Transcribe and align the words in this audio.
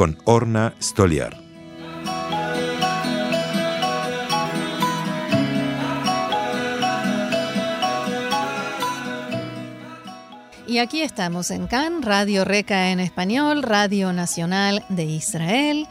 con 0.00 0.16
Orna 0.24 0.72
Stoliar. 0.80 1.36
Y 10.66 10.78
aquí 10.78 11.02
estamos 11.02 11.50
en 11.50 11.66
CAN, 11.66 12.00
Radio 12.00 12.46
Reca 12.46 12.92
en 12.92 13.00
español, 13.00 13.62
Radio 13.62 14.14
Nacional 14.14 14.86
de 14.88 15.04
Israel. 15.04 15.86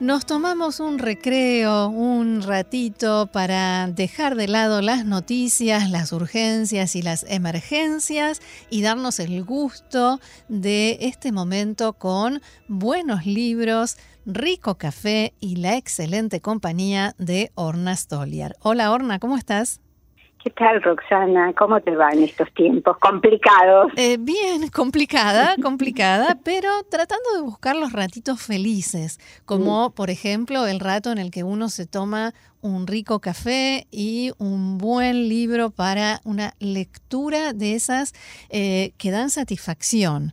Nos 0.00 0.26
tomamos 0.26 0.80
un 0.80 0.98
recreo, 0.98 1.86
un 1.86 2.42
ratito 2.42 3.28
para 3.30 3.86
dejar 3.86 4.34
de 4.34 4.48
lado 4.48 4.82
las 4.82 5.04
noticias, 5.04 5.88
las 5.88 6.12
urgencias 6.12 6.96
y 6.96 7.02
las 7.02 7.24
emergencias 7.28 8.42
y 8.70 8.82
darnos 8.82 9.20
el 9.20 9.44
gusto 9.44 10.20
de 10.48 10.98
este 11.00 11.30
momento 11.30 11.92
con 11.92 12.42
buenos 12.66 13.24
libros, 13.24 13.96
rico 14.26 14.74
café 14.78 15.32
y 15.38 15.56
la 15.56 15.76
excelente 15.76 16.40
compañía 16.40 17.14
de 17.18 17.52
Orna 17.54 17.94
Stoliar. 17.94 18.56
Hola 18.62 18.90
Orna, 18.90 19.20
¿cómo 19.20 19.36
estás? 19.36 19.80
¿Qué 20.44 20.50
tal, 20.50 20.82
Roxana? 20.82 21.54
¿Cómo 21.54 21.80
te 21.80 21.96
va 21.96 22.10
en 22.10 22.22
estos 22.22 22.52
tiempos 22.52 22.98
complicados? 22.98 23.90
Eh, 23.96 24.18
bien, 24.20 24.68
complicada, 24.68 25.56
complicada, 25.62 26.36
pero 26.44 26.68
tratando 26.90 27.32
de 27.34 27.40
buscar 27.40 27.74
los 27.76 27.94
ratitos 27.94 28.42
felices, 28.42 29.18
como 29.46 29.94
por 29.94 30.10
ejemplo 30.10 30.66
el 30.66 30.80
rato 30.80 31.10
en 31.10 31.16
el 31.16 31.30
que 31.30 31.44
uno 31.44 31.70
se 31.70 31.86
toma 31.86 32.34
un 32.64 32.86
rico 32.86 33.20
café 33.20 33.86
y 33.90 34.32
un 34.38 34.78
buen 34.78 35.28
libro 35.28 35.68
para 35.68 36.22
una 36.24 36.54
lectura 36.60 37.52
de 37.52 37.74
esas 37.74 38.14
eh, 38.48 38.94
que 38.96 39.10
dan 39.10 39.28
satisfacción. 39.28 40.32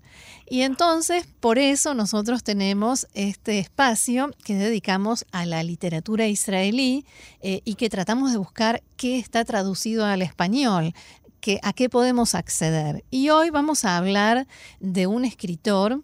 Y 0.49 0.61
entonces, 0.61 1.27
por 1.39 1.59
eso 1.59 1.93
nosotros 1.93 2.43
tenemos 2.43 3.07
este 3.13 3.59
espacio 3.59 4.31
que 4.45 4.55
dedicamos 4.55 5.25
a 5.31 5.45
la 5.45 5.61
literatura 5.63 6.27
israelí 6.27 7.05
eh, 7.41 7.61
y 7.65 7.75
que 7.75 7.89
tratamos 7.89 8.31
de 8.31 8.37
buscar 8.37 8.81
qué 8.95 9.19
está 9.19 9.43
traducido 9.43 10.05
al 10.05 10.21
español, 10.21 10.93
que, 11.41 11.59
a 11.63 11.73
qué 11.73 11.89
podemos 11.89 12.35
acceder. 12.35 13.03
Y 13.09 13.29
hoy 13.29 13.49
vamos 13.49 13.83
a 13.83 13.97
hablar 13.97 14.45
de 14.79 15.07
un 15.07 15.25
escritor 15.25 15.99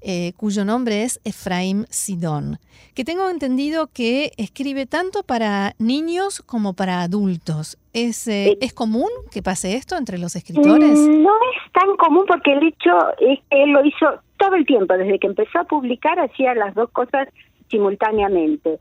eh, 0.00 0.32
cuyo 0.36 0.64
nombre 0.64 1.02
es 1.02 1.20
Efraim 1.24 1.84
Sidón, 1.90 2.58
que 2.94 3.04
tengo 3.04 3.28
entendido 3.28 3.88
que 3.88 4.32
escribe 4.36 4.86
tanto 4.86 5.22
para 5.22 5.74
niños 5.78 6.40
como 6.40 6.74
para 6.74 7.02
adultos. 7.02 7.76
¿Es, 7.92 8.28
eh, 8.28 8.56
¿Es 8.60 8.72
común 8.72 9.10
que 9.32 9.42
pase 9.42 9.74
esto 9.74 9.96
entre 9.96 10.18
los 10.18 10.36
escritores? 10.36 10.98
Mm, 10.98 11.22
no 11.22 11.30
es 11.30 11.72
tan 11.72 11.96
común 11.96 12.24
porque 12.26 12.52
el 12.52 12.68
hecho 12.68 12.96
es 13.18 13.40
que 13.50 13.62
él 13.62 13.70
lo 13.70 13.84
hizo 13.84 14.06
todo 14.36 14.54
el 14.54 14.64
tiempo, 14.66 14.94
desde 14.94 15.18
que 15.18 15.26
empezó 15.26 15.58
a 15.58 15.64
publicar 15.64 16.18
hacía 16.20 16.54
las 16.54 16.74
dos 16.74 16.90
cosas 16.90 17.28
simultáneamente. 17.68 18.78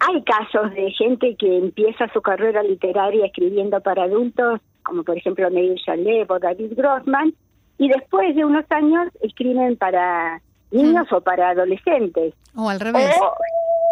Hay 0.00 0.22
casos 0.22 0.72
de 0.74 0.90
gente 0.92 1.36
que 1.36 1.58
empieza 1.58 2.12
su 2.12 2.22
carrera 2.22 2.62
literaria 2.62 3.26
escribiendo 3.26 3.80
para 3.80 4.04
adultos, 4.04 4.60
como 4.84 5.02
por 5.02 5.16
ejemplo 5.16 5.50
Meir 5.50 5.76
Shalev 5.76 6.30
o 6.30 6.38
David 6.38 6.72
Grossman, 6.76 7.34
y 7.78 7.88
después 7.88 8.34
de 8.36 8.44
unos 8.44 8.64
años 8.70 9.08
escriben 9.20 9.76
para 9.76 10.40
niños 10.70 11.06
o 11.12 11.20
para 11.20 11.50
adolescentes. 11.50 12.34
O 12.54 12.68
al 12.68 12.80
revés. 12.80 13.14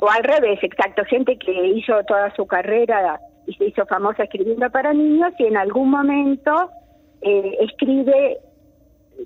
O, 0.02 0.10
al 0.10 0.22
revés, 0.22 0.58
exacto. 0.62 1.04
Gente 1.04 1.38
que 1.38 1.68
hizo 1.68 2.02
toda 2.04 2.34
su 2.34 2.46
carrera 2.46 3.20
y 3.46 3.54
se 3.54 3.66
hizo 3.66 3.86
famosa 3.86 4.24
escribiendo 4.24 4.68
para 4.70 4.92
niños 4.92 5.32
y 5.38 5.46
en 5.46 5.56
algún 5.56 5.90
momento 5.90 6.70
eh, 7.20 7.56
escribe 7.60 8.38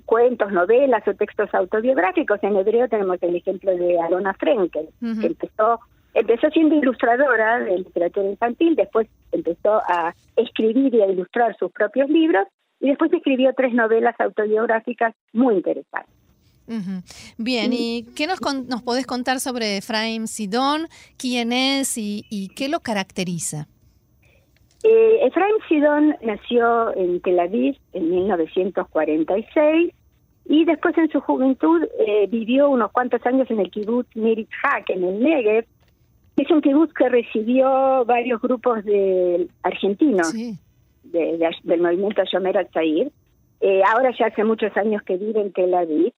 cuentos, 0.05 0.51
novelas 0.51 1.07
o 1.07 1.13
textos 1.13 1.53
autobiográficos. 1.53 2.39
En 2.43 2.55
hebreo 2.55 2.87
tenemos 2.87 3.17
el 3.21 3.35
ejemplo 3.35 3.75
de 3.75 3.99
Alona 3.99 4.33
Frenkel, 4.33 4.89
que 4.99 5.27
empezó 5.27 5.79
empezó 6.17 6.49
siendo 6.49 6.75
ilustradora 6.75 7.59
de 7.59 7.77
literatura 7.79 8.29
infantil, 8.29 8.75
después 8.75 9.07
empezó 9.31 9.81
a 9.87 10.13
escribir 10.35 10.93
y 10.93 11.01
a 11.01 11.07
ilustrar 11.07 11.55
sus 11.57 11.71
propios 11.71 12.09
libros 12.09 12.47
y 12.79 12.89
después 12.89 13.11
escribió 13.13 13.53
tres 13.55 13.73
novelas 13.73 14.15
autobiográficas 14.19 15.13
muy 15.33 15.55
interesantes. 15.55 16.13
Bien, 17.37 17.71
¿y 17.71 18.03
qué 18.15 18.27
nos, 18.27 18.41
nos 18.67 18.81
podés 18.81 19.05
contar 19.05 19.39
sobre 19.39 19.77
Efraim 19.77 20.27
Sidón? 20.27 20.87
¿Quién 21.17 21.53
es 21.53 21.97
y, 21.97 22.49
qué 22.55 22.67
lo 22.67 22.81
caracteriza? 22.81 23.67
Eh, 24.83 25.19
Efraim 25.25 25.55
Sidón 25.69 26.15
nació 26.21 26.95
en 26.95 27.21
Tel 27.21 27.39
Aviv 27.39 27.77
en 27.93 28.09
1946 28.09 29.93
y 30.49 30.65
después 30.65 30.97
en 30.97 31.09
su 31.09 31.21
juventud 31.21 31.83
eh, 32.05 32.27
vivió 32.29 32.69
unos 32.69 32.91
cuantos 32.91 33.25
años 33.25 33.49
en 33.49 33.59
el 33.59 33.71
kibbutz 33.71 34.09
Hak 34.63 34.89
en 34.89 35.03
el 35.03 35.19
Negev. 35.21 35.65
Es 36.37 36.49
un 36.51 36.61
kibbutz 36.61 36.93
que 36.93 37.09
recibió 37.09 38.05
varios 38.05 38.41
grupos 38.41 38.85
de 38.85 39.47
argentinos. 39.63 40.29
Sí 40.29 40.57
del 41.11 41.81
movimiento 41.81 42.21
Yomer 42.31 42.57
Al-Zair. 42.57 43.11
Eh, 43.59 43.81
ahora 43.91 44.11
ya 44.17 44.27
hace 44.27 44.43
muchos 44.43 44.75
años 44.77 45.01
que 45.03 45.17
vive 45.17 45.41
en 45.41 45.51
Tel 45.53 45.73
Aviv. 45.73 46.13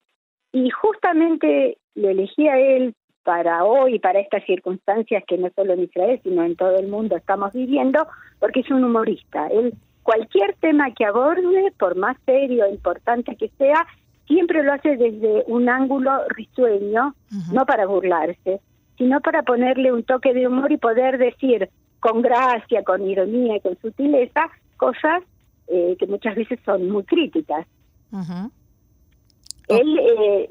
Y 0.52 0.70
justamente 0.72 1.78
lo 1.96 2.10
elegí 2.10 2.48
a 2.48 2.58
él 2.58 2.96
para 3.24 3.64
hoy, 3.64 4.00
para 4.00 4.20
estas 4.20 4.44
circunstancias 4.46 5.24
que 5.28 5.38
no 5.38 5.50
solo 5.56 5.74
en 5.74 5.84
Israel, 5.84 6.20
sino 6.24 6.44
en 6.44 6.56
todo 6.56 6.78
el 6.78 6.88
mundo 6.88 7.16
estamos 7.16 7.54
viviendo, 7.54 8.08
porque 8.40 8.62
es 8.62 8.72
un 8.72 8.84
humorista. 8.84 9.48
Él, 9.48 9.74
cualquier 10.02 10.56
tema 10.56 10.92
que 10.92 11.06
aborde, 11.06 11.72
por 11.78 11.96
más 11.96 12.18
serio 12.26 12.66
e 12.66 12.72
importante 12.72 13.36
que 13.36 13.50
sea, 13.58 13.86
siempre 14.26 14.64
lo 14.64 14.74
hace 14.74 14.98
desde 14.98 15.44
un 15.48 15.70
ángulo 15.70 16.12
risueño, 16.30 17.14
no 17.52 17.66
para 17.66 17.86
burlarse, 17.86 18.60
sino 19.00 19.22
para 19.22 19.44
ponerle 19.44 19.94
un 19.94 20.04
toque 20.04 20.34
de 20.34 20.46
humor 20.46 20.72
y 20.72 20.78
poder 20.78 21.18
decir 21.18 21.70
con 22.02 22.22
gracia, 22.22 22.84
con 22.84 23.02
ironía 23.02 23.56
y 23.56 23.62
con 23.62 23.78
sutileza 23.82 24.50
cosas 24.78 25.24
eh, 25.68 25.96
que 25.98 26.06
muchas 26.06 26.36
veces 26.36 26.60
son 26.66 26.90
muy 26.90 27.04
críticas. 27.06 27.66
Él 29.70 30.00
eh, 30.00 30.50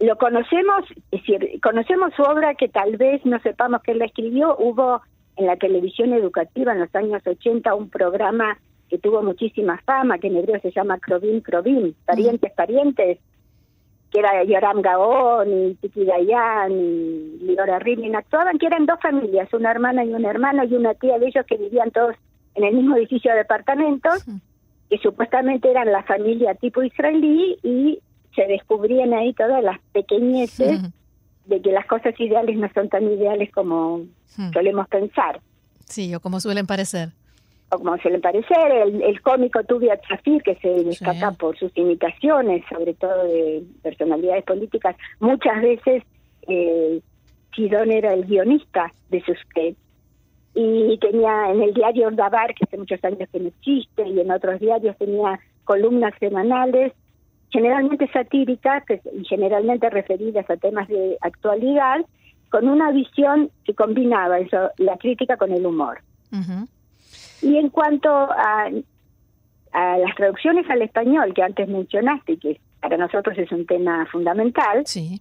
lo 0.00 0.16
conocemos, 0.16 0.84
es 1.10 1.20
decir, 1.22 1.60
conocemos 1.62 2.12
su 2.14 2.22
obra 2.22 2.54
que 2.54 2.68
tal 2.68 2.96
vez 2.98 3.24
no 3.24 3.40
sepamos 3.40 3.82
que 3.82 3.92
él 3.92 3.98
la 4.00 4.04
escribió. 4.04 4.54
Hubo 4.58 5.00
en 5.36 5.46
la 5.46 5.56
televisión 5.56 6.12
educativa 6.12 6.72
en 6.72 6.80
los 6.80 6.94
años 6.94 7.22
80 7.26 7.74
un 7.74 7.88
programa 7.88 8.58
que 8.90 8.98
tuvo 8.98 9.22
muchísima 9.22 9.80
fama, 9.86 10.18
que 10.18 10.26
en 10.26 10.36
hebreo 10.36 10.60
se 10.60 10.72
llama 10.72 10.98
Krovim 10.98 11.40
Krovim, 11.40 11.94
parientes, 12.04 12.52
parientes, 12.52 13.18
que 14.12 14.18
era 14.18 14.44
Yoram 14.44 14.82
Gaon 14.82 15.48
y 15.50 15.74
Tiki 15.76 16.04
Dayan 16.04 16.70
y 16.72 17.38
Liora 17.40 17.78
Rimin, 17.78 18.14
actuaban 18.14 18.58
que 18.58 18.66
eran 18.66 18.84
dos 18.84 19.00
familias, 19.00 19.52
una 19.54 19.70
hermana 19.70 20.04
y 20.04 20.12
un 20.12 20.26
hermano 20.26 20.64
y 20.64 20.74
una 20.74 20.92
tía 20.94 21.18
de 21.18 21.28
ellos 21.28 21.46
que 21.46 21.56
vivían 21.56 21.90
todos 21.90 22.14
en 22.54 22.64
el 22.64 22.74
mismo 22.74 22.96
edificio 22.96 23.32
de 23.32 23.38
departamentos, 23.38 24.24
que 24.90 24.98
supuestamente 24.98 25.70
eran 25.70 25.90
la 25.90 26.02
familia 26.02 26.54
tipo 26.54 26.82
israelí 26.82 27.58
y 27.62 28.00
se 28.36 28.46
descubrían 28.46 29.14
ahí 29.14 29.32
todas 29.32 29.64
las 29.64 29.80
pequeñeces 29.92 30.82
de 31.46 31.62
que 31.62 31.72
las 31.72 31.86
cosas 31.86 32.14
ideales 32.20 32.56
no 32.58 32.68
son 32.74 32.90
tan 32.90 33.04
ideales 33.04 33.50
como 33.50 34.02
solemos 34.52 34.88
pensar. 34.88 35.40
Sí, 35.86 36.14
o 36.14 36.20
como 36.20 36.38
suelen 36.40 36.66
parecer. 36.66 37.12
O 37.72 37.78
como 37.78 37.96
suelen 37.98 38.20
parecer. 38.20 38.70
El, 38.70 39.20
cómico 39.22 39.64
Tubia 39.64 39.98
Chafir, 40.06 40.42
que 40.42 40.56
se 40.56 40.84
destaca 40.84 41.32
por 41.32 41.58
sus 41.58 41.74
imitaciones, 41.76 42.62
sobre 42.68 42.92
todo 42.94 43.24
de 43.24 43.62
personalidades 43.82 44.44
políticas, 44.44 44.94
muchas 45.20 45.62
veces 45.62 46.02
eh, 46.48 47.00
Sidón 47.54 47.90
era 47.90 48.12
el 48.12 48.26
guionista 48.26 48.92
de 49.08 49.22
sus 49.22 49.38
y 50.54 50.98
tenía 50.98 51.50
en 51.50 51.62
el 51.62 51.72
diario 51.72 52.10
Dabar, 52.10 52.54
que 52.54 52.64
hace 52.64 52.76
muchos 52.76 53.02
años 53.04 53.28
que 53.32 53.40
no 53.40 53.48
existe, 53.48 54.06
y 54.06 54.20
en 54.20 54.30
otros 54.30 54.60
diarios 54.60 54.96
tenía 54.98 55.40
columnas 55.64 56.12
semanales, 56.20 56.92
generalmente 57.50 58.06
satíricas 58.12 58.84
y 59.12 59.24
generalmente 59.24 59.88
referidas 59.88 60.48
a 60.50 60.56
temas 60.56 60.88
de 60.88 61.16
actualidad, 61.22 62.04
con 62.50 62.68
una 62.68 62.90
visión 62.90 63.50
que 63.64 63.74
combinaba 63.74 64.40
eso, 64.40 64.70
la 64.76 64.98
crítica 64.98 65.38
con 65.38 65.52
el 65.52 65.64
humor. 65.64 66.00
Y 67.42 67.56
en 67.56 67.68
cuanto 67.70 68.08
a, 68.10 68.70
a 69.72 69.98
las 69.98 70.14
traducciones 70.16 70.68
al 70.70 70.82
español 70.82 71.34
que 71.34 71.42
antes 71.42 71.68
mencionaste, 71.68 72.38
que 72.38 72.60
para 72.80 72.96
nosotros 72.96 73.36
es 73.38 73.50
un 73.52 73.66
tema 73.66 74.06
fundamental, 74.06 74.82
sí. 74.86 75.20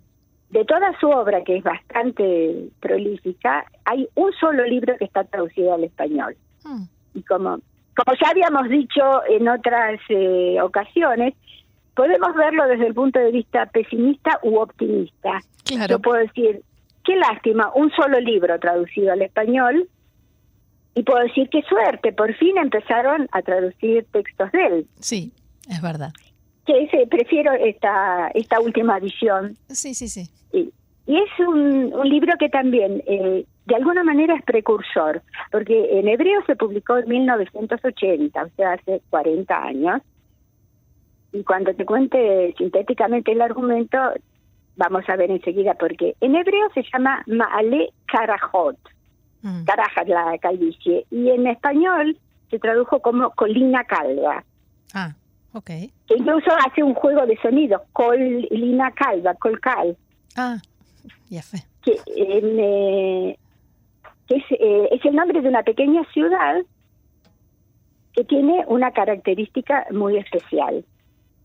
de 0.50 0.66
toda 0.66 0.98
su 1.00 1.08
obra, 1.10 1.44
que 1.44 1.58
es 1.58 1.64
bastante 1.64 2.70
prolífica, 2.80 3.66
hay 3.86 4.08
un 4.16 4.32
solo 4.34 4.64
libro 4.66 4.96
que 4.98 5.06
está 5.06 5.24
traducido 5.24 5.74
al 5.74 5.84
español. 5.84 6.36
Mm. 6.64 6.84
Y 7.14 7.24
como, 7.24 7.60
como 7.96 8.18
ya 8.20 8.30
habíamos 8.30 8.70
dicho 8.70 9.02
en 9.30 9.48
otras 9.48 10.00
eh, 10.10 10.58
ocasiones, 10.62 11.36
podemos 11.96 12.34
verlo 12.36 12.68
desde 12.68 12.88
el 12.88 12.94
punto 12.94 13.20
de 13.20 13.32
vista 13.32 13.66
pesimista 13.68 14.40
u 14.44 14.58
optimista. 14.58 15.40
Claro. 15.66 15.88
Yo 15.88 16.00
puedo 16.00 16.20
decir, 16.20 16.62
qué 17.04 17.16
lástima, 17.16 17.72
un 17.76 17.92
solo 17.92 18.20
libro 18.20 18.60
traducido 18.60 19.12
al 19.12 19.22
español, 19.22 19.88
y 20.94 21.04
puedo 21.04 21.24
decir 21.24 21.50
qué 21.50 21.62
suerte, 21.64 22.12
por 22.12 22.34
fin 22.36 22.58
empezaron 22.58 23.28
a 23.32 23.42
traducir 23.42 24.06
textos 24.12 24.52
de 24.52 24.66
él. 24.66 24.88
Sí, 25.00 25.32
es 25.70 25.82
verdad. 25.82 26.12
Que 26.66 27.08
prefiero 27.10 27.54
esta, 27.54 28.30
esta 28.34 28.60
última 28.60 29.00
visión. 29.00 29.58
Sí, 29.70 29.94
sí, 29.94 30.08
sí. 30.08 30.30
Y, 30.52 30.72
y 31.06 31.18
es 31.18 31.30
un, 31.40 31.94
un 31.94 32.10
libro 32.10 32.34
que 32.38 32.50
también, 32.50 33.02
eh, 33.08 33.46
de 33.66 33.76
alguna 33.76 34.04
manera, 34.04 34.36
es 34.36 34.44
precursor, 34.44 35.22
porque 35.52 36.00
en 36.00 36.08
hebreo 36.08 36.44
se 36.46 36.56
publicó 36.56 36.98
en 36.98 37.10
1980, 37.10 38.44
o 38.44 38.50
sea, 38.56 38.74
hace 38.74 39.02
40 39.10 39.64
años. 39.64 40.02
Y 41.34 41.44
cuando 41.44 41.74
te 41.74 41.86
cuente 41.86 42.54
sintéticamente 42.58 43.32
el 43.32 43.42
argumento, 43.42 43.98
vamos 44.76 45.08
a 45.08 45.16
ver 45.16 45.32
enseguida, 45.32 45.74
porque 45.76 46.16
en 46.20 46.36
hebreo 46.36 46.70
se 46.74 46.84
llama 46.92 47.24
Maale 47.28 47.92
Karajot, 48.06 48.78
Mm. 49.44 49.64
Carajas 49.66 50.08
la 50.08 50.38
calvicie, 50.40 51.06
y 51.10 51.30
en 51.30 51.48
español 51.48 52.18
se 52.50 52.60
tradujo 52.60 53.00
como 53.02 53.32
Colina 53.32 53.84
Calva, 53.86 54.44
Ah, 54.94 55.14
ok. 55.54 55.66
que 55.66 56.16
incluso 56.18 56.52
hace 56.68 56.84
un 56.84 56.94
juego 56.94 57.26
de 57.26 57.38
sonidos, 57.42 57.82
Colina 57.94 58.92
Calva, 58.92 59.34
Colcal, 59.36 59.98
Ah, 60.38 60.58
ya 61.30 61.42
fue. 61.42 61.60
que, 61.82 61.94
eh, 62.16 63.38
que 64.28 64.36
es, 64.36 64.44
eh, 64.52 64.90
es 64.92 65.04
el 65.06 65.16
nombre 65.16 65.42
de 65.42 65.50
una 65.50 65.64
pequeña 65.64 66.04
ciudad 66.14 66.58
que 68.14 68.24
tiene 68.26 68.64
una 68.68 68.92
característica 68.92 69.88
muy 69.92 70.18
especial. 70.18 70.84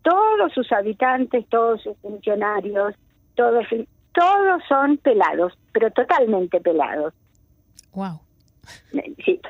Todos 0.02 0.52
sus 0.52 0.70
habitantes, 0.72 1.46
todos 1.48 1.82
sus 1.82 1.96
funcionarios, 1.98 2.94
todos, 3.36 3.64
todos 4.12 4.62
son 4.68 4.98
pelados, 4.98 5.52
pero 5.72 5.90
totalmente 5.92 6.60
pelados. 6.60 7.14
Wow. 7.96 8.20
Sí. 9.24 9.40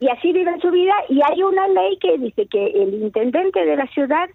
Y 0.00 0.08
así 0.08 0.32
viven 0.32 0.60
su 0.60 0.70
vida 0.72 0.92
y 1.08 1.20
hay 1.22 1.42
una 1.44 1.68
ley 1.68 1.96
que 1.98 2.18
dice 2.18 2.46
que 2.48 2.66
el 2.66 2.94
intendente 2.94 3.64
de 3.64 3.76
la 3.76 3.86
ciudad 3.86 4.28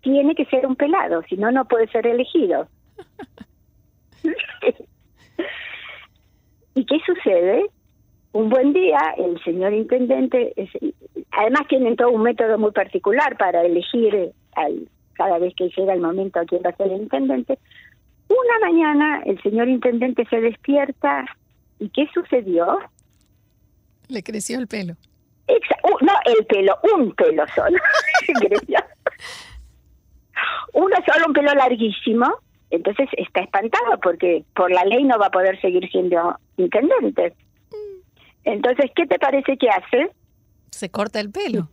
tiene 0.00 0.34
que 0.34 0.46
ser 0.46 0.66
un 0.66 0.76
pelado, 0.76 1.22
si 1.28 1.36
no, 1.36 1.52
no 1.52 1.66
puede 1.66 1.88
ser 1.88 2.06
elegido. 2.06 2.68
¿Y 6.74 6.86
qué 6.86 6.98
sucede? 7.04 7.66
Un 8.32 8.48
buen 8.48 8.72
día 8.72 8.98
el 9.18 9.38
señor 9.44 9.74
intendente, 9.74 10.54
además 11.32 11.68
tienen 11.68 11.96
todo 11.96 12.12
un 12.12 12.22
método 12.22 12.56
muy 12.56 12.70
particular 12.70 13.36
para 13.36 13.60
elegir 13.62 14.32
al, 14.54 14.88
cada 15.12 15.38
vez 15.38 15.52
que 15.54 15.68
llega 15.68 15.92
el 15.92 16.00
momento 16.00 16.40
a 16.40 16.46
quién 16.46 16.62
va 16.64 16.70
a 16.70 16.76
ser 16.76 16.86
el 16.86 17.02
intendente. 17.02 17.58
Una 18.28 18.66
mañana 18.66 19.22
el 19.26 19.38
señor 19.42 19.68
intendente 19.68 20.24
se 20.30 20.40
despierta 20.40 21.26
y 21.80 21.88
¿qué 21.88 22.08
sucedió? 22.14 22.78
Le 24.08 24.22
creció 24.22 24.58
el 24.58 24.68
pelo. 24.68 24.94
Uh, 25.48 26.04
no 26.04 26.12
el 26.26 26.46
pelo, 26.46 26.78
un 26.94 27.12
pelo 27.14 27.44
solo. 27.54 27.78
Uno 30.74 30.96
solo, 31.04 31.26
un 31.26 31.32
pelo 31.32 31.52
larguísimo. 31.54 32.26
Entonces 32.70 33.08
está 33.16 33.40
espantado 33.40 33.98
porque 34.00 34.44
por 34.54 34.70
la 34.70 34.84
ley 34.84 35.02
no 35.02 35.18
va 35.18 35.26
a 35.26 35.30
poder 35.30 35.60
seguir 35.60 35.90
siendo 35.90 36.38
intendente. 36.56 37.34
Entonces, 38.44 38.92
¿qué 38.94 39.06
te 39.06 39.18
parece 39.18 39.56
que 39.56 39.68
hace? 39.68 40.10
Se 40.70 40.88
corta 40.90 41.18
el 41.18 41.30
pelo. 41.30 41.68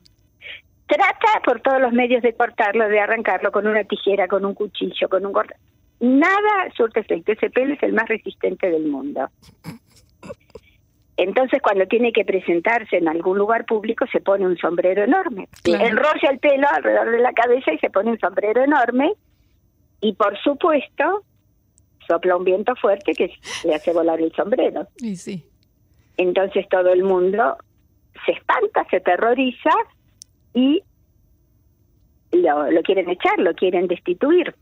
Trata 0.88 1.42
por 1.46 1.62
todos 1.62 1.80
los 1.82 1.94
medios 1.94 2.24
de 2.24 2.34
cortarlo, 2.34 2.88
de 2.88 3.00
arrancarlo 3.00 3.52
con 3.52 3.68
una 3.68 3.84
tijera, 3.84 4.28
con 4.28 4.44
un 4.46 4.56
cuchillo, 4.56 5.08
con 5.10 5.26
un 5.26 5.34
corta. 5.34 5.56
Nada 6.00 6.72
surte 6.76 7.02
efecto. 7.02 7.34
Ese 7.34 7.50
pelo 7.50 7.74
es 7.74 7.84
el 7.84 7.94
más 7.94 8.08
resistente 8.08 8.70
del 8.70 8.88
mundo. 8.88 9.30
Entonces, 11.18 11.62
cuando 11.64 11.88
tiene 11.88 12.12
que 12.12 12.24
presentarse 12.24 12.98
en 12.98 13.08
algún 13.08 13.40
lugar 13.40 13.66
público, 13.66 14.06
se 14.12 14.22
pone 14.22 14.46
un 14.46 14.56
sombrero 14.58 15.04
enorme. 15.04 15.48
Claro. 15.64 15.86
Enrolla 15.86 16.30
el 16.30 16.40
pelo 16.40 16.68
alrededor 16.70 17.10
de 17.10 17.20
la 17.20 17.34
cabeza 17.34 17.74
y 17.74 17.80
se 17.80 17.90
pone 17.90 18.12
un 18.12 18.20
sombrero 18.20 18.64
enorme. 18.64 19.14
Y 20.00 20.14
por 20.14 20.38
supuesto, 20.44 21.24
sopla 22.08 22.38
un 22.38 22.44
viento 22.44 22.76
fuerte 22.76 23.14
que 23.14 23.32
le 23.64 23.76
hace 23.76 23.94
volar 23.94 24.22
el 24.22 24.32
sombrero. 24.34 24.88
Y 24.98 25.16
sí. 25.16 25.44
Entonces 26.18 26.68
todo 26.70 26.94
el 26.94 27.04
mundo 27.04 27.58
se 28.26 28.34
espanta, 28.34 28.86
se 28.92 29.00
terroriza 29.00 29.72
y 30.54 30.84
lo, 32.32 32.72
lo 32.72 32.82
quieren 32.84 33.10
echar, 33.10 33.40
lo 33.40 33.54
quieren 33.56 33.88
destituir. 33.88 34.54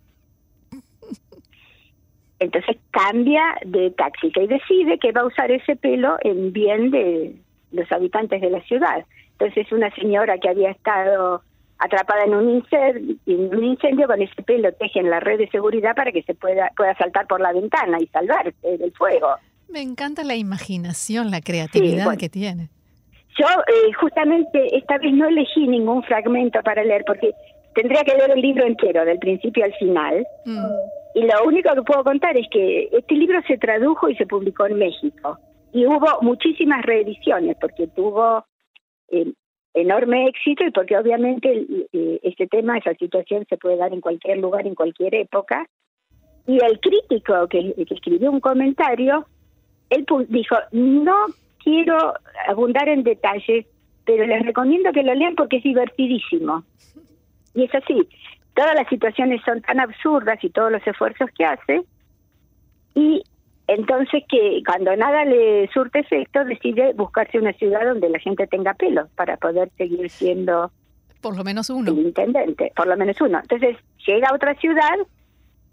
Entonces 2.40 2.78
cambia 2.92 3.44
de 3.66 3.92
táctica 3.92 4.42
y 4.42 4.48
decide 4.48 4.98
que 5.00 5.12
va 5.12 5.22
a 5.22 5.26
usar 5.26 5.52
ese 5.52 5.76
pelo 5.76 6.18
en 6.22 6.52
bien 6.52 6.92
de 6.92 7.36
los 7.72 7.90
habitantes 7.92 8.42
de 8.42 8.50
la 8.50 8.62
ciudad. 8.62 9.06
Entonces 9.40 9.72
una 9.72 9.90
señora 9.96 10.38
que 10.38 10.50
había 10.50 10.72
estado 10.72 11.42
atrapada 11.78 12.24
en 12.24 12.34
un 12.36 12.50
incendio, 12.50 13.16
en 13.26 13.56
un 13.56 13.64
incendio 13.64 14.08
con 14.08 14.22
ese 14.22 14.42
pelo 14.44 14.72
teje 14.74 15.00
en 15.00 15.10
la 15.10 15.20
red 15.20 15.38
de 15.38 15.50
seguridad 15.50 15.96
para 15.96 16.12
que 16.12 16.24
se 16.24 16.34
pueda 16.34 16.72
pueda 16.76 16.96
saltar 16.96 17.28
por 17.28 17.42
la 17.42 17.52
ventana 17.52 17.98
y 18.00 18.08
salvarse 18.08 18.78
del 18.78 18.92
fuego. 18.94 19.28
Me 19.70 19.82
encanta 19.82 20.24
la 20.24 20.36
imaginación, 20.36 21.32
la 21.32 21.42
creatividad 21.42 22.06
bueno. 22.06 22.20
que 22.20 22.30
tiene. 22.30 22.70
Yo 23.38 23.48
eh, 23.48 23.92
justamente 24.00 24.78
esta 24.78 24.98
vez 24.98 25.12
no 25.14 25.28
elegí 25.28 25.68
ningún 25.68 26.04
fragmento 26.04 26.62
para 26.64 26.84
leer 26.84 27.04
porque 27.06 27.32
tendría 27.74 28.04
que 28.04 28.16
leer 28.16 28.32
el 28.32 28.42
libro 28.42 28.66
entero, 28.66 29.04
del 29.04 29.20
principio 29.20 29.66
al 29.66 29.74
final. 29.74 30.26
Mm. 30.46 30.66
Y 31.15 31.21
lo 31.21 31.45
único 31.45 31.73
que 31.73 31.81
puedo 31.81 32.03
contar 32.03 32.35
es 32.35 32.45
que 32.51 32.89
este 32.91 33.15
libro 33.15 33.41
se 33.47 33.57
tradujo 33.57 34.09
y 34.09 34.17
se 34.17 34.25
publicó 34.25 34.67
en 34.67 34.77
México. 34.77 35.39
Y 35.71 35.85
hubo 35.85 36.21
muchísimas 36.21 36.83
reediciones 36.85 37.56
porque 37.59 37.88
tuvo 37.88 38.45
eh, 39.07 39.31
enorme 39.73 40.27
éxito 40.27 40.65
y 40.65 40.71
porque 40.71 40.97
obviamente 40.97 41.65
eh, 41.94 42.19
este 42.21 42.47
tema, 42.47 42.77
esa 42.77 42.94
situación 42.95 43.45
se 43.47 43.56
puede 43.56 43.77
dar 43.77 43.94
en 43.94 44.01
cualquier 44.01 44.39
lugar, 44.39 44.67
en 44.67 44.75
cualquier 44.75 45.15
época. 45.15 45.65
Y 46.47 46.62
el 46.62 46.81
crítico 46.81 47.47
que, 47.47 47.73
que 47.73 47.94
escribió 47.94 48.29
un 48.29 48.41
comentario, 48.41 49.25
él 49.89 50.05
dijo, 50.27 50.57
no 50.74 51.27
quiero 51.63 52.13
abundar 52.45 52.89
en 52.89 53.03
detalles, 53.03 53.65
pero 54.05 54.27
les 54.27 54.45
recomiendo 54.45 54.91
que 54.91 55.03
lo 55.03 55.15
lean 55.15 55.36
porque 55.36 55.57
es 55.57 55.63
divertidísimo. 55.63 56.65
Y 57.53 57.63
es 57.63 57.74
así, 57.74 58.05
todas 58.55 58.74
las 58.75 58.88
situaciones 58.88 59.41
son 59.45 59.62
tan 59.62 59.79
absurdas 59.79 60.43
y 60.43 60.50
todos 60.50 60.71
los 60.71 60.85
esfuerzos 60.88 61.29
que 61.38 61.45
hace, 61.45 61.83
y 62.95 63.21
entonces 63.67 64.24
que 64.29 64.62
cuando 64.65 64.95
nada 64.95 65.25
le 65.25 65.67
surte 65.74 66.00
efecto, 66.00 66.45
decide 66.45 66.93
buscarse 66.93 67.39
una 67.39 67.53
ciudad 67.53 67.85
donde 67.85 68.09
la 68.09 68.19
gente 68.19 68.47
tenga 68.47 68.74
pelo 68.75 69.09
para 69.15 69.38
poder 69.38 69.69
seguir 69.77 70.09
siendo 70.09 70.71
Por 71.21 71.35
lo 71.35 71.43
menos 71.43 71.69
uno. 71.69 71.91
el 71.91 72.00
intendente, 72.00 72.71
por 72.75 72.88
lo 72.88 72.95
menos 72.95 73.19
uno. 73.21 73.39
Entonces 73.41 73.75
llega 74.05 74.27
a 74.29 74.35
otra 74.35 74.53
ciudad, 74.55 74.95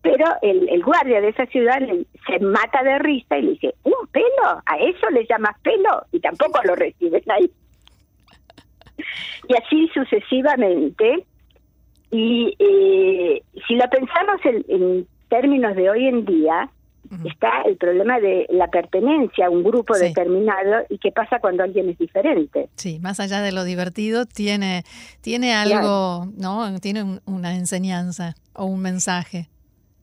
pero 0.01 0.25
el, 0.41 0.69
el 0.71 0.83
guardia 0.83 1.21
de 1.21 1.29
esa 1.29 1.47
ciudad 1.47 1.81
le- 1.81 2.07
se 2.27 2.39
mata 2.41 2.83
de 2.83 2.99
risa 2.99 3.37
y 3.39 3.43
le 3.43 3.51
dice, 3.53 3.75
¿un 3.85 4.07
pelo? 4.11 4.63
¿A 4.67 4.77
eso 4.79 5.11
le 5.11 5.27
llamas 5.27 5.55
pelo? 5.63 6.05
Y 6.13 6.21
tampoco 6.21 6.61
lo 6.65 6.75
reciben 6.75 7.23
ahí. 7.31 7.51
Y 9.49 9.55
así 9.57 9.91
sucesivamente. 9.93 11.27
Y 12.13 12.55
eh, 12.59 13.43
si 13.67 13.75
lo 13.75 13.85
pensamos 13.91 14.41
en, 14.45 14.65
en 14.69 15.07
términos 15.29 15.75
de 15.75 15.91
hoy 15.91 16.07
en 16.07 16.25
día, 16.25 16.69
está 17.27 17.63
el 17.67 17.77
problema 17.77 18.21
de 18.21 18.47
la 18.51 18.69
pertenencia 18.69 19.47
a 19.47 19.51
un 19.51 19.63
grupo 19.63 19.93
Sí. 19.95 20.07
determinado 20.07 20.85
y 20.89 20.97
qué 20.99 21.11
pasa 21.13 21.41
cuando 21.41 21.63
alguien 21.63 21.89
es 21.91 21.99
diferente. 21.99 22.69
Sí, 22.77 23.01
más 23.01 23.19
allá 23.21 23.43
de 23.43 23.53
lo 23.53 23.65
divertido, 23.65 24.25
tiene, 24.25 24.85
tiene 25.21 25.53
algo, 25.53 26.27
¿no? 26.39 26.79
Tiene 26.81 27.03
un- 27.03 27.21
una 27.27 27.55
enseñanza 27.57 28.35
o 28.55 28.65
un 28.67 28.81
mensaje. 28.81 29.49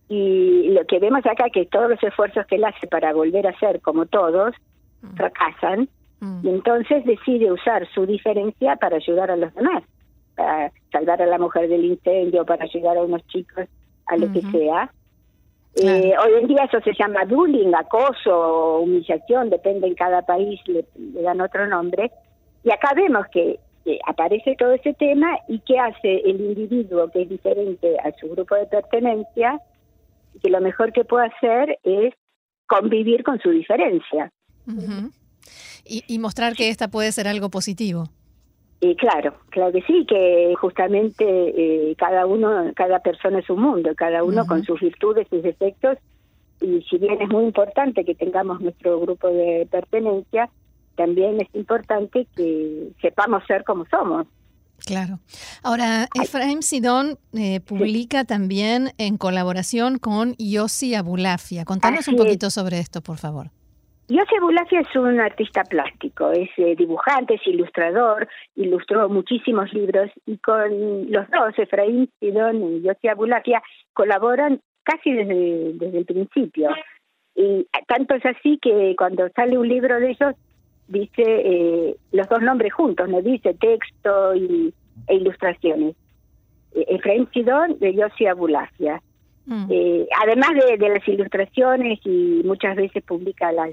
Y 0.08 0.70
lo 0.70 0.86
que 0.86 1.00
vemos 1.00 1.26
acá 1.26 1.46
que 1.52 1.66
todos 1.66 1.90
los 1.90 2.04
esfuerzos 2.04 2.46
que 2.48 2.56
él 2.58 2.66
hace 2.66 2.86
para 2.88 3.14
volver 3.14 3.48
a 3.48 3.58
ser 3.60 3.82
como 3.82 4.06
todos 4.06 4.54
fracasan 5.16 5.88
y 6.44 6.50
entonces 6.50 7.06
decide 7.06 7.52
usar 7.52 7.88
su 7.94 8.06
diferencia 8.06 8.76
para 8.76 8.98
ayudar 8.98 9.32
a 9.32 9.38
los 9.38 9.54
demás, 9.56 9.84
para 10.40 10.72
salvar 10.92 11.22
a 11.22 11.26
la 11.26 11.38
mujer 11.38 11.68
del 11.68 11.84
incendio, 11.84 12.46
para 12.46 12.64
ayudar 12.64 12.98
a 12.98 13.04
unos 13.04 13.26
chicos, 13.28 13.66
a 14.06 14.16
lo 14.16 14.32
que 14.32 14.42
sea. 14.42 14.90
Claro. 15.76 15.98
Eh, 15.98 16.14
hoy 16.18 16.42
en 16.42 16.48
día 16.48 16.64
eso 16.64 16.80
se 16.82 16.94
llama 16.98 17.26
bullying, 17.26 17.74
acoso, 17.74 18.80
humillación, 18.80 19.50
depende 19.50 19.88
en 19.88 19.96
cada 19.96 20.22
país, 20.22 20.60
le, 20.66 20.86
le 20.96 21.22
dan 21.22 21.42
otro 21.42 21.68
nombre. 21.68 22.10
Y 22.64 22.72
acá 22.72 22.94
vemos 22.96 23.26
que 23.32 23.60
eh, 23.86 24.00
aparece 24.08 24.56
todo 24.58 24.72
ese 24.72 24.94
tema 24.94 25.38
y 25.50 25.60
qué 25.60 25.78
hace 25.78 26.22
el 26.26 26.40
individuo 26.40 27.10
que 27.12 27.24
es 27.24 27.30
diferente 27.30 27.98
a 28.00 28.12
su 28.20 28.30
grupo 28.30 28.56
de 28.56 28.66
pertenencia, 28.68 29.60
que 30.42 30.50
lo 30.50 30.62
mejor 30.62 30.94
que 30.94 31.04
puede 31.04 31.28
hacer 31.28 31.80
es 31.84 32.14
convivir 32.66 33.24
con 33.24 33.40
su 33.40 33.50
diferencia. 33.50 34.32
y, 35.86 36.20
mostrar 36.20 36.54
que 36.56 36.70
esta 36.70 36.88
puede 36.88 37.12
ser 37.12 37.28
algo 37.28 37.50
positivo. 37.50 38.10
Y 38.82 38.96
claro, 38.96 39.34
claro 39.50 39.74
que 39.74 39.82
sí, 39.82 40.06
que 40.08 40.54
justamente 40.60 41.26
eh, 41.26 41.96
cada 41.98 42.26
uno, 42.26 42.72
cada 42.76 43.00
persona 43.00 43.40
es 43.40 43.50
un 43.50 43.62
mundo, 43.62 43.92
cada 43.96 44.24
uno 44.24 44.46
con 44.46 44.64
sus 44.64 44.80
virtudes, 44.80 45.28
sus 45.30 45.44
defectos, 45.44 45.98
y 46.62 46.82
si 46.90 46.98
bien 46.98 47.22
es 47.22 47.30
muy 47.30 47.46
importante 47.46 48.06
que 48.06 48.16
tengamos 48.16 48.62
nuestro 48.62 49.00
grupo 49.00 49.28
de 49.28 49.68
pertenencia, 49.70 50.50
también 50.96 51.42
es 51.42 51.48
importante 51.54 52.28
que 52.36 52.90
sepamos 53.02 53.44
ser 53.48 53.64
como 53.64 53.86
somos. 53.86 54.28
Claro. 54.86 55.20
Ahora, 55.62 56.08
Efraim 56.22 56.62
Sidón 56.62 57.18
eh, 57.34 57.60
publica 57.60 58.24
también 58.24 58.94
en 58.98 59.18
colaboración 59.18 60.00
con 60.00 60.36
Yossi 60.38 60.96
Abulafia. 60.96 61.66
Contanos 61.66 62.08
un 62.08 62.16
poquito 62.16 62.50
sobre 62.50 62.80
esto, 62.80 63.02
por 63.02 63.18
favor. 63.18 63.52
Yossi 64.10 64.36
Abulafia 64.38 64.82
es 64.82 64.96
un 64.96 65.20
artista 65.20 65.64
plástico, 65.64 66.32
es 66.32 66.50
eh, 66.58 66.76
dibujante, 66.76 67.36
es 67.36 67.46
ilustrador, 67.46 68.28
ilustró 68.56 69.08
muchísimos 69.08 69.72
libros 69.72 70.10
y 70.26 70.38
con 70.38 71.12
los 71.12 71.30
dos, 71.30 71.58
Efraim 71.58 72.08
Sidón 72.20 72.64
y 72.64 72.82
Yossi 72.82 73.08
Abulafia, 73.08 73.62
colaboran 73.94 74.62
casi 74.84 75.12
desde, 75.12 75.74
desde 75.74 75.98
el 76.00 76.06
principio. 76.06 76.70
Y 77.36 77.68
tanto 77.88 78.16
es 78.16 78.26
así 78.26 78.58
que 78.60 78.96
cuando 78.98 79.30
sale 79.30 79.58
un 79.58 79.68
libro 79.68 80.00
de 80.00 80.10
ellos, 80.10 80.34
dice 80.88 81.24
eh, 81.24 81.96
los 82.12 82.28
dos 82.28 82.42
nombres 82.42 82.74
juntos, 82.74 83.08
no 83.08 83.22
dice 83.22 83.54
texto 83.54 84.36
y, 84.36 84.74
e 85.08 85.16
ilustraciones. 85.16 85.96
Eh, 86.74 86.86
Efraín 86.90 87.30
Sidón 87.32 87.78
de 87.80 87.94
Yossi 87.94 88.26
Abulasia. 88.26 89.02
Mm. 89.46 89.66
Eh, 89.70 90.08
además 90.22 90.50
de, 90.56 90.90
las 90.90 91.08
ilustraciones 91.08 92.00
y 92.06 92.42
muchas 92.44 92.76
veces 92.76 93.04
publica 93.04 93.52
las, 93.52 93.72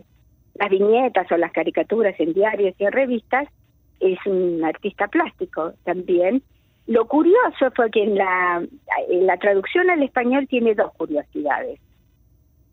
las 0.58 0.70
viñetas 0.70 1.30
o 1.30 1.36
las 1.36 1.52
caricaturas 1.52 2.14
en 2.18 2.32
diarios 2.32 2.74
y 2.78 2.84
en 2.84 2.92
revistas, 2.92 3.48
es 4.00 4.18
un 4.26 4.64
artista 4.64 5.08
plástico 5.08 5.72
también. 5.84 6.42
Lo 6.86 7.06
curioso 7.06 7.70
fue 7.74 7.90
que 7.90 8.04
en 8.04 8.16
la, 8.16 8.62
en 9.08 9.26
la 9.26 9.36
traducción 9.38 9.90
al 9.90 10.02
español 10.02 10.46
tiene 10.48 10.74
dos 10.74 10.92
curiosidades. 10.94 11.80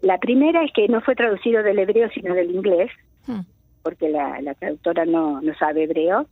La 0.01 0.17
primera 0.17 0.63
es 0.63 0.71
que 0.73 0.87
no 0.87 1.01
fue 1.01 1.15
traducido 1.15 1.63
del 1.63 1.79
hebreo 1.79 2.09
sino 2.09 2.33
del 2.35 2.51
inglés, 2.51 2.91
mm 3.25 3.41
porque 3.83 4.09
la, 4.09 4.55
traductora 4.55 5.05
no, 5.05 5.41
no 5.41 5.53
sabe 5.55 5.83
hebreo. 5.83 6.25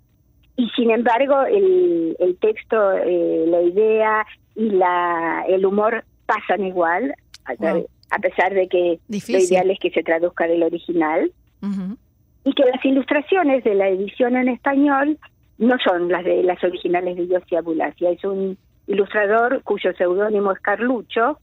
Y 0.55 0.69
sin 0.69 0.89
embargo, 0.89 1.43
el, 1.43 2.15
el 2.19 2.37
texto, 2.37 2.91
eh, 2.93 3.45
la 3.47 3.61
idea 3.61 4.25
y 4.55 4.69
la, 4.71 5.43
el 5.47 5.65
humor 5.65 6.03
pasan 6.25 6.65
igual, 6.65 7.13
a, 7.45 8.19
pesar 8.19 8.53
de 8.53 8.67
que 8.67 8.99
lo 9.09 9.37
ideal 9.37 9.71
es 9.71 9.79
que 9.79 9.91
se 9.91 10.03
traduzca 10.03 10.47
del 10.47 10.63
original. 10.63 11.31
Y 12.43 12.53
que 12.53 12.65
las 12.65 12.83
ilustraciones 12.83 13.63
de 13.63 13.75
la 13.75 13.87
edición 13.89 14.35
en 14.35 14.49
español 14.49 15.17
no 15.57 15.75
son 15.83 16.09
las 16.09 16.23
de 16.23 16.43
las 16.43 16.63
originales 16.63 17.17
de 17.17 17.27
Yossi 17.27 17.55
Abulasia. 17.55 18.11
Es 18.11 18.23
un 18.23 18.57
ilustrador 18.87 19.61
cuyo 19.63 19.93
seudónimo 19.93 20.51
es 20.51 20.59
Carlucho, 20.59 21.37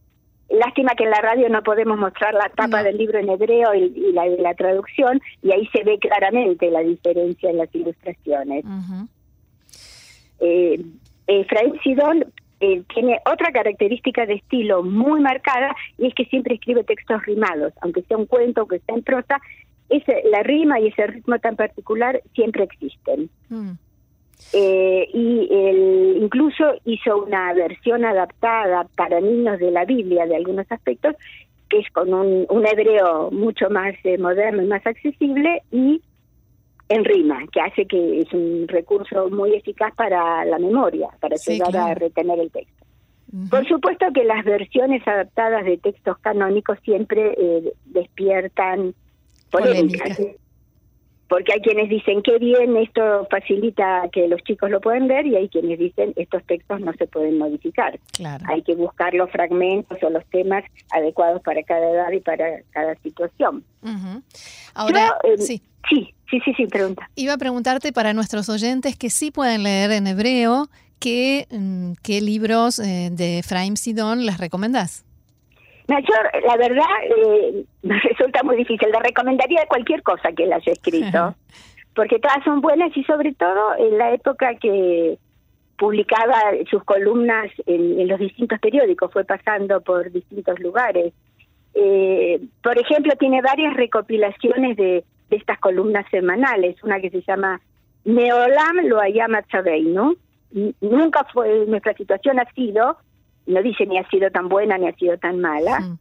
Lástima 0.49 0.93
que 0.97 1.05
en 1.05 1.11
la 1.11 1.21
radio 1.21 1.49
no 1.51 1.63
podemos 1.63 1.99
mostrar 1.99 2.33
la 2.33 2.49
tapa 2.49 2.83
del 2.83 2.97
libro 2.97 3.19
en 3.19 3.29
hebreo 3.29 3.75
y, 3.75 4.13
la 4.13 4.25
de 4.25 4.39
la 4.39 4.55
traducción, 4.55 5.21
y 5.43 5.53
ahí 5.53 5.67
se 5.67 5.85
ve 5.85 5.99
claramente 5.99 6.71
la 6.71 6.81
diferencia 6.81 7.51
en 7.51 7.59
las 7.59 7.75
ilustraciones. 7.75 8.65
eh, 10.41 11.77
Sidón 11.83 12.25
eh, 12.61 12.83
tiene 12.95 13.21
otra 13.31 13.53
característica 13.53 14.25
de 14.25 14.35
estilo 14.35 14.83
muy 14.83 15.21
marcada 15.21 15.77
y 15.99 16.07
es 16.07 16.15
que 16.15 16.25
siempre 16.25 16.55
escribe 16.55 16.83
textos 16.83 17.23
rimados, 17.27 17.75
aunque 17.83 18.03
sea 18.03 18.17
un 18.17 18.25
cuento, 18.25 18.67
que 18.67 18.79
sea 18.79 18.95
en 18.95 19.03
prosa, 19.03 19.39
ese, 19.89 20.23
la 20.31 20.43
rima 20.43 20.81
y 20.81 20.89
ese 20.89 21.07
ritmo 21.07 21.39
tan 21.39 21.57
particular 21.57 22.21
siempre 22.35 22.65
existen. 22.65 23.31
Mm. 23.49 23.73
Eh, 24.53 25.09
y 25.13 25.49
él 25.51 26.19
incluso 26.23 26.75
hizo 26.85 27.25
una 27.25 27.53
versión 27.55 28.05
adaptada 28.05 28.87
para 28.97 29.21
niños 29.21 29.59
de 29.59 29.71
la 29.71 29.85
Biblia 29.85 30.27
de 30.27 30.37
algunos 30.37 30.71
aspectos, 30.71 31.17
que 31.69 31.81
es 31.81 31.91
con 31.91 32.15
un, 32.15 32.67
hebreo 32.67 33.31
mucho 33.31 33.69
más 33.69 33.95
eh, 34.05 34.17
moderno 34.17 34.63
y 34.63 34.67
más 34.67 34.87
accesible 34.87 35.63
y 35.71 36.01
en 36.89 37.05
rima, 37.05 37.41
que 37.53 37.61
hace 37.61 37.85
que 37.87 38.21
es 38.21 38.33
un 38.33 38.67
recurso 38.67 39.29
muy 39.29 39.55
eficaz 39.55 39.95
para 39.95 40.45
la 40.47 40.59
memoria, 40.59 41.09
para 41.21 41.35
ayudar 41.35 41.77
a 41.77 41.95
retener 41.95 42.39
el 42.39 42.51
texto. 42.51 42.87
Por 43.51 43.69
supuesto 43.69 44.07
que 44.15 44.25
las 44.25 44.43
versiones 44.43 45.07
adaptadas 45.07 45.67
de 45.67 45.77
textos 45.77 46.17
canónicos 46.19 46.79
siempre 46.83 47.35
eh, 47.37 47.75
despiertan 47.85 48.95
polémicas 49.51 50.19
porque 51.29 51.53
hay 51.53 51.61
quienes 51.61 51.89
dicen 51.91 52.23
qué 52.23 52.39
bien 52.39 52.77
esto 52.77 53.27
facilita 53.31 54.09
que 54.13 54.27
los 54.29 54.43
chicos 54.45 54.71
lo 54.71 54.81
pueden 54.81 55.09
ver 55.09 55.27
y 55.27 55.37
hay 55.37 55.49
quienes 55.49 55.79
dicen 55.79 56.15
estos 56.17 56.43
textos 56.45 56.81
no 56.81 56.93
se 56.95 57.07
pueden 57.07 57.39
modificar. 57.39 58.01
Hay 58.49 58.63
que 58.63 58.75
buscar 58.75 59.13
los 59.15 59.31
fragmentos 59.31 59.99
o 60.03 60.11
los 60.11 60.25
temas 60.27 60.65
adecuados 60.91 61.43
para 61.43 61.63
cada 61.63 61.91
edad 61.91 62.11
y 62.13 62.21
para 62.21 62.63
cada 62.71 62.95
situación. 62.97 63.63
Ahora, 64.75 65.17
em, 65.25 65.39
sí. 65.39 65.63
Sí, 65.89 66.13
sí, 66.31 66.41
sí, 66.45 66.53
sí, 66.55 66.67
pregunta. 66.67 67.09
Iba 67.15 67.35
a 67.35 67.39
preguntarte 67.39 67.93
para 67.93 68.13
nuestros 68.13 68.49
oyentes 68.49 68.97
que 68.97 69.09
sí 69.09 69.31
pueden 69.31 69.63
leer 69.63 69.93
en 69.93 70.07
hebreo, 70.07 70.69
¿qué, 70.99 71.47
mm, 71.51 71.93
qué 72.03 72.21
libros 72.21 72.79
eh, 72.79 73.11
de 73.11 73.39
Efraim 73.39 73.77
Sidón 73.77 74.27
les 74.27 74.39
recomendás? 74.39 75.05
Yo, 75.89 76.15
la 76.47 76.57
verdad, 76.57 76.85
eh, 77.05 77.65
me 77.83 77.99
resulta 78.01 78.43
muy 78.43 78.57
difícil. 78.57 78.91
Le 78.91 79.01
recomendaría 79.01 79.67
cualquier 79.67 80.03
cosa 80.03 80.33
que 80.33 80.45
él 80.45 80.53
haya 80.53 80.73
escrito, 80.73 81.35
porque 81.95 82.19
todas 82.19 82.45
son 82.45 82.61
buenas 82.61 82.97
y 82.97 83.05
sobre 83.05 83.33
todo 83.35 83.77
en 83.79 83.99
la 83.99 84.13
época 84.13 84.55
que 84.57 85.19
publicaba 85.79 86.41
sus 86.69 86.83
columnas 86.85 87.51
en, 87.67 88.09
los 88.09 88.19
distintos 88.19 88.59
periódicos, 88.59 89.13
fue 89.13 89.25
pasando 89.25 89.81
por 89.81 90.11
distintos 90.11 90.59
lugares. 90.59 91.15
Eh, 91.75 92.41
por 92.63 92.77
ejemplo, 92.77 93.13
tiene 93.19 93.41
varias 93.41 93.75
recopilaciones 93.75 94.77
de, 94.77 95.05
de, 95.31 95.37
estas 95.37 95.61
columnas 95.61 96.05
semanales, 96.11 96.83
una 96.83 97.01
que 97.01 97.11
se 97.11 97.23
llama 97.23 97.61
Neolam 98.05 98.77
lo 98.85 99.05
llama 99.07 99.45
¿no? 99.85 100.15
Nunca 100.81 101.25
fue, 101.33 101.67
nuestra 101.67 101.95
situación 101.95 102.41
ha 102.41 102.51
sido 102.55 102.97
no 103.49 103.63
dice 103.63 103.87
ni 103.87 103.99
ha 103.99 104.09
sido 104.09 104.31
tan 104.31 104.49
buena 104.49 104.79
ni 104.79 104.87
ha 104.87 104.93
sido 104.95 105.17
tan 105.19 105.41
mala. 105.41 105.97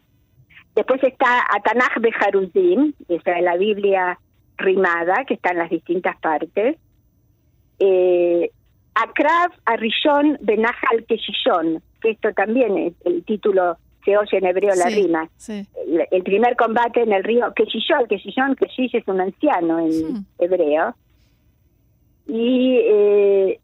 Después 0.75 1.01
está 1.03 1.43
Atanaj 1.55 1.97
Bejaruzim, 1.99 2.93
esa 3.09 3.37
es 3.37 3.43
la 3.43 3.57
Biblia 3.57 4.19
rimada, 4.57 5.25
que 5.25 5.35
está 5.35 5.51
en 5.51 5.57
las 5.57 5.69
distintas 5.69 6.17
partes. 6.19 6.77
Eh, 7.79 8.51
Akrav 8.93 9.51
Arishon 9.65 10.37
Benahal 10.41 11.05
Keshishon, 11.07 11.81
que 12.01 12.11
esto 12.11 12.33
también 12.33 12.77
es 12.77 12.93
el 13.05 13.23
título, 13.23 13.77
se 14.03 14.17
oye 14.17 14.37
en 14.37 14.45
hebreo 14.45 14.75
la 14.75 14.89
rima. 14.89 15.29
El, 16.11 16.23
primer 16.23 16.55
combate 16.55 17.01
en 17.01 17.13
el 17.13 17.23
río 17.23 17.53
Keshishon, 17.55 18.07
Keshishon, 18.07 18.55
Keshish 18.55 18.95
es 18.95 19.07
un 19.07 19.21
anciano 19.21 19.79
en 19.79 20.25
hebreo. 20.37 20.95
Y 22.27 22.79
eh, 22.83 23.59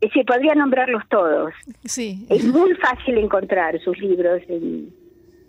es 0.00 0.08
decir, 0.08 0.24
podría 0.24 0.54
nombrarlos 0.54 1.02
todos. 1.10 1.52
Sí. 1.84 2.26
Es 2.30 2.44
muy 2.44 2.74
fácil 2.74 3.18
encontrar 3.18 3.78
sus 3.80 3.98
libros 3.98 4.40
en 4.48 4.90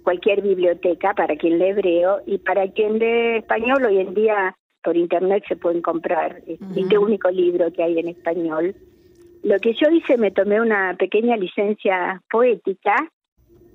cualquier 0.04 0.42
biblioteca 0.42 1.14
para 1.14 1.38
quien 1.38 1.58
lee 1.58 1.70
hebreo 1.70 2.22
y 2.26 2.38
para 2.38 2.68
quien 2.68 3.00
lee 3.00 3.38
español 3.38 3.86
hoy 3.86 4.00
en 4.00 4.14
día 4.14 4.56
por 4.84 4.98
internet 4.98 5.44
se 5.48 5.56
pueden 5.56 5.82
comprar. 5.82 6.42
Es 6.48 6.60
el 6.92 6.98
único 6.98 7.30
libro 7.30 7.72
que 7.72 7.84
hay 7.84 8.00
en 8.00 8.10
español. 8.10 8.76
Lo 9.44 9.58
que 9.60 9.74
yo 9.74 9.90
hice, 9.90 10.18
me 10.18 10.32
tomé 10.32 10.60
una 10.60 10.96
pequeña 10.98 11.38
licencia 11.38 12.22
poética 12.30 12.96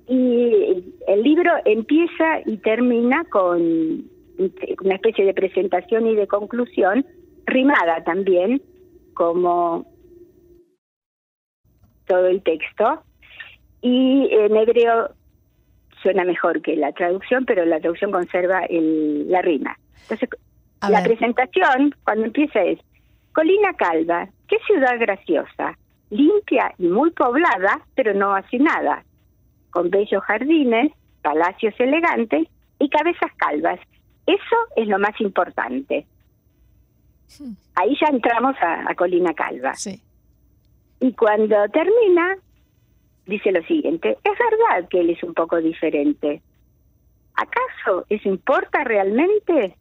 y 0.07 0.83
el 1.07 1.23
libro 1.23 1.51
empieza 1.65 2.41
y 2.45 2.57
termina 2.57 3.23
con 3.25 4.03
una 4.83 4.93
especie 4.93 5.25
de 5.25 5.33
presentación 5.33 6.07
y 6.07 6.15
de 6.15 6.27
conclusión, 6.27 7.05
rimada 7.45 8.03
también, 8.03 8.61
como 9.13 9.85
todo 12.07 12.27
el 12.27 12.41
texto 12.41 13.03
y 13.81 14.27
en 14.31 14.55
hebreo 14.55 15.11
suena 16.01 16.23
mejor 16.23 16.61
que 16.61 16.75
la 16.75 16.91
traducción, 16.93 17.45
pero 17.45 17.65
la 17.65 17.79
traducción 17.79 18.11
conserva 18.11 18.63
el, 18.65 19.29
la 19.29 19.41
rima. 19.41 19.77
Entonces, 20.03 20.29
la 20.87 21.03
presentación, 21.03 21.93
cuando 22.03 22.25
empieza 22.25 22.61
es, 22.61 22.79
Colina 23.33 23.73
Calva, 23.73 24.27
qué 24.47 24.57
ciudad 24.65 24.99
graciosa, 24.99 25.77
limpia 26.09 26.73
y 26.77 26.87
muy 26.87 27.11
poblada, 27.11 27.81
pero 27.95 28.13
no 28.13 28.35
nada 28.59 29.03
con 29.69 29.89
bellos 29.89 30.23
jardines, 30.23 30.91
palacios 31.21 31.73
elegantes 31.79 32.47
y 32.79 32.89
cabezas 32.89 33.31
calvas. 33.37 33.79
Eso 34.25 34.55
es 34.75 34.87
lo 34.87 34.97
más 34.97 35.19
importante. 35.21 36.07
Hmm. 37.39 37.53
Ahí 37.75 37.95
ya 37.99 38.07
entramos 38.07 38.55
a, 38.61 38.89
a 38.89 38.95
Colina 38.95 39.33
Calva. 39.33 39.73
Sí. 39.75 40.01
Y 40.99 41.13
cuando 41.13 41.55
termina, 41.69 42.37
dice 43.25 43.51
lo 43.51 43.61
siguiente, 43.63 44.17
es 44.23 44.31
verdad 44.31 44.89
que 44.89 45.01
él 45.01 45.09
es 45.11 45.23
un 45.23 45.33
poco 45.33 45.57
diferente. 45.57 46.41
¿Acaso 47.35 48.05
eso 48.09 48.29
importa 48.29 48.83
realmente? 48.83 49.75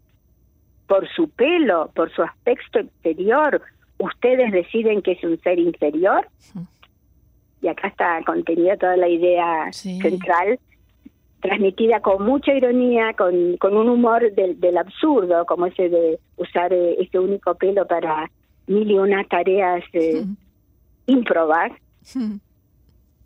Por 0.86 1.08
su 1.08 1.28
pelo, 1.30 1.90
por 1.94 2.12
su 2.12 2.22
aspecto 2.22 2.80
exterior, 2.80 3.62
ustedes 3.98 4.52
deciden 4.52 5.02
que 5.02 5.12
es 5.12 5.24
un 5.24 5.40
ser 5.40 5.58
inferior. 5.58 6.28
Y 7.62 7.68
acá 7.68 7.88
está 7.88 8.22
contenida 8.24 8.76
toda 8.76 8.96
la 8.96 9.08
idea 9.08 9.72
central, 9.72 10.60
transmitida 11.40 12.00
con 12.00 12.24
mucha 12.24 12.54
ironía, 12.54 13.14
con, 13.14 13.56
con 13.56 13.76
un 13.76 13.88
humor 13.88 14.30
del, 14.32 14.60
del 14.60 14.76
absurdo, 14.76 15.44
como 15.46 15.66
ese 15.66 15.88
de 15.88 16.18
usar 16.36 16.72
eh, 16.72 16.96
este 17.00 17.18
único 17.18 17.54
pelo 17.54 17.86
para 17.86 18.30
mil 18.66 18.90
y 18.90 18.98
una 18.98 19.24
tareas 19.24 19.82
eh, 19.92 20.24
improbar. 21.06 21.72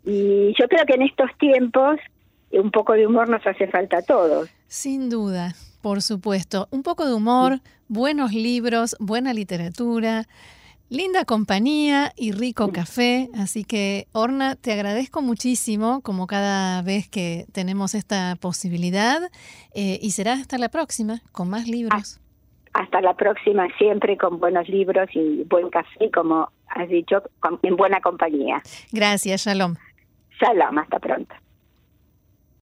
Y 0.03 0.55
yo 0.59 0.67
creo 0.67 0.83
que 0.87 0.95
en 0.95 1.03
estos 1.03 1.29
tiempos 1.37 1.99
un 2.51 2.71
poco 2.71 2.93
de 2.93 3.07
humor 3.07 3.29
nos 3.29 3.45
hace 3.45 3.67
falta 3.67 3.99
a 3.99 4.01
todos. 4.01 4.49
Sin 4.67 5.09
duda, 5.09 5.53
por 5.81 6.01
supuesto. 6.01 6.67
Un 6.71 6.83
poco 6.83 7.05
de 7.05 7.13
humor, 7.13 7.59
buenos 7.87 8.33
libros, 8.33 8.95
buena 8.99 9.33
literatura, 9.33 10.25
linda 10.89 11.25
compañía 11.25 12.11
y 12.17 12.31
rico 12.31 12.71
café. 12.71 13.29
Así 13.35 13.63
que, 13.63 14.07
Orna, 14.11 14.55
te 14.55 14.73
agradezco 14.73 15.21
muchísimo, 15.21 16.01
como 16.01 16.27
cada 16.27 16.81
vez 16.81 17.07
que 17.09 17.45
tenemos 17.53 17.95
esta 17.95 18.35
posibilidad. 18.39 19.21
Eh, 19.73 19.99
y 20.01 20.11
será 20.11 20.33
hasta 20.33 20.57
la 20.57 20.69
próxima, 20.69 21.21
con 21.31 21.49
más 21.49 21.67
libros. 21.67 22.19
Hasta 22.73 23.01
la 23.01 23.13
próxima, 23.15 23.67
siempre 23.77 24.17
con 24.17 24.39
buenos 24.39 24.67
libros 24.69 25.09
y 25.13 25.43
buen 25.43 25.69
café, 25.69 26.09
como 26.11 26.49
has 26.75 26.89
dicho, 26.89 27.21
en 27.63 27.75
buena 27.75 28.01
compañía. 28.01 28.61
Gracias, 28.91 29.45
Shalom. 29.45 29.75
Shalom, 30.39 30.77
hasta 30.79 30.99
pronto. 30.99 31.35